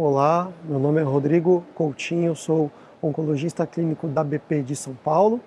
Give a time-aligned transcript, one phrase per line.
[0.00, 2.70] Olá, meu nome é Rodrigo Coutinho, sou
[3.02, 5.40] oncologista clínico da BP de São Paulo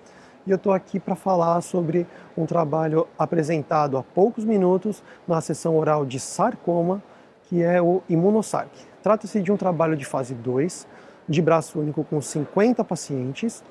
[0.46, 2.06] e eu estou aqui para falar sobre
[2.36, 7.02] um trabalho apresentado há poucos minutos na sessão oral de sarcoma,
[7.44, 8.68] que é o Imunosarc.
[9.02, 10.86] Trata-se de um trabalho de fase 2,
[11.26, 13.64] de braço único com 50 pacientes,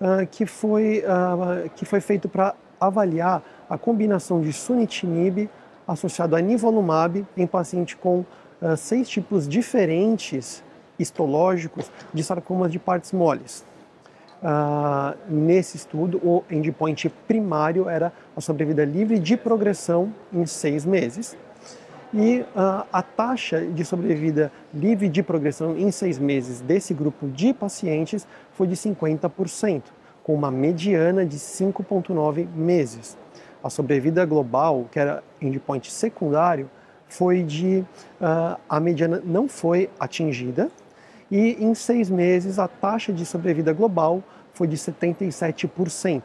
[0.00, 5.50] uh, que, foi, uh, que foi feito para avaliar a combinação de sunitinib
[5.88, 8.24] associado a nivolumab em paciente com
[8.60, 10.62] uh, seis tipos diferentes
[10.98, 13.64] histológicos de sarcomas de partes moles.
[14.42, 21.36] Uh, nesse estudo, o endpoint primário era a sobrevida livre de progressão em seis meses.
[22.12, 27.52] E uh, a taxa de sobrevida livre de progressão em seis meses desse grupo de
[27.52, 29.82] pacientes foi de 50%,
[30.24, 33.16] com uma mediana de 5,9 meses.
[33.62, 36.68] A sobrevida global, que era endpoint secundário,
[37.10, 37.84] foi de
[38.20, 40.70] uh, a mediana não foi atingida
[41.30, 44.22] e em seis meses a taxa de sobrevida global
[44.54, 46.22] foi de 77%.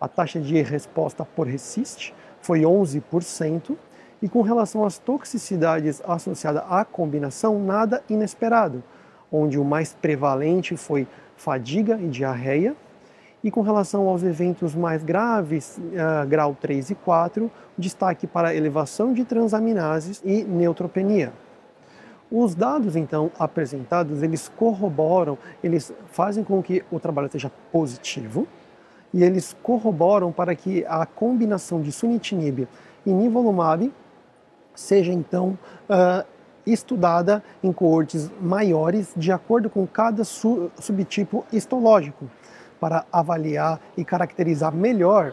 [0.00, 3.76] A taxa de resposta por RECIST foi 11%
[4.20, 8.82] e com relação às toxicidades associadas à combinação, nada inesperado,
[9.30, 12.74] onde o mais prevalente foi fadiga e diarreia,
[13.44, 19.12] e com relação aos eventos mais graves, uh, grau 3 e 4, destaque para elevação
[19.12, 21.30] de transaminases e neutropenia.
[22.32, 28.48] Os dados então apresentados, eles corroboram, eles fazem com que o trabalho seja positivo
[29.12, 32.66] e eles corroboram para que a combinação de sunitinib
[33.04, 33.92] e nivolumab
[34.74, 35.58] seja então
[35.90, 36.26] uh,
[36.66, 42.24] estudada em coortes maiores de acordo com cada su subtipo histológico
[42.84, 45.32] para avaliar e caracterizar melhor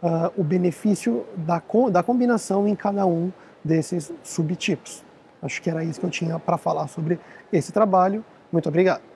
[0.00, 3.32] uh, o benefício da, da combinação em cada um
[3.64, 5.04] desses subtipos.
[5.42, 7.18] Acho que era isso que eu tinha para falar sobre
[7.52, 8.24] esse trabalho.
[8.52, 9.11] Muito obrigado.